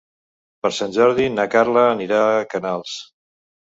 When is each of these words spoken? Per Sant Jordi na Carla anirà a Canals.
Per 0.65 0.71
Sant 0.77 0.95
Jordi 0.95 1.29
na 1.35 1.47
Carla 1.59 1.87
anirà 1.93 2.25
a 2.35 2.43
Canals. 2.57 3.01